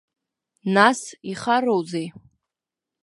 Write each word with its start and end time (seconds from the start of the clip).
Нас, 0.75 0.99
ихароузеи? 1.31 2.07